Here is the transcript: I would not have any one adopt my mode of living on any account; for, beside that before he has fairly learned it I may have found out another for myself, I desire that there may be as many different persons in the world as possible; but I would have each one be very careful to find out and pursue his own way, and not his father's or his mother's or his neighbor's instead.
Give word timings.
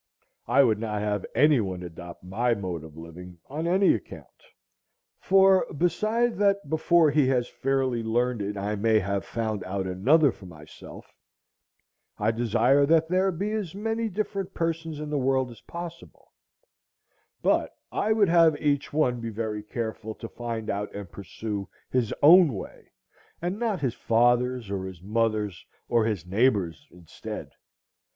I 0.47 0.63
would 0.63 0.79
not 0.79 0.99
have 0.99 1.27
any 1.35 1.59
one 1.59 1.83
adopt 1.83 2.23
my 2.23 2.55
mode 2.55 2.83
of 2.83 2.97
living 2.97 3.37
on 3.51 3.67
any 3.67 3.93
account; 3.93 4.25
for, 5.19 5.67
beside 5.77 6.37
that 6.37 6.67
before 6.67 7.11
he 7.11 7.27
has 7.27 7.47
fairly 7.47 8.01
learned 8.01 8.41
it 8.41 8.57
I 8.57 8.73
may 8.75 8.97
have 8.97 9.23
found 9.23 9.63
out 9.63 9.85
another 9.85 10.31
for 10.31 10.47
myself, 10.47 11.05
I 12.17 12.31
desire 12.31 12.87
that 12.87 13.09
there 13.09 13.31
may 13.31 13.37
be 13.37 13.51
as 13.51 13.75
many 13.75 14.09
different 14.09 14.55
persons 14.55 14.99
in 14.99 15.11
the 15.11 15.19
world 15.19 15.51
as 15.51 15.61
possible; 15.61 16.31
but 17.43 17.69
I 17.91 18.11
would 18.11 18.27
have 18.27 18.59
each 18.59 18.91
one 18.91 19.19
be 19.21 19.29
very 19.29 19.61
careful 19.61 20.15
to 20.15 20.27
find 20.27 20.67
out 20.67 20.91
and 20.95 21.11
pursue 21.11 21.69
his 21.91 22.11
own 22.23 22.55
way, 22.55 22.89
and 23.39 23.59
not 23.59 23.81
his 23.81 23.93
father's 23.93 24.71
or 24.71 24.85
his 24.85 24.99
mother's 25.03 25.63
or 25.87 26.05
his 26.05 26.25
neighbor's 26.25 26.87
instead. 26.89 27.51